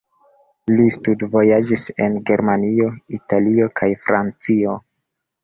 [0.77, 4.77] Li studvojaĝis en Germanio, Italio kaj Francio.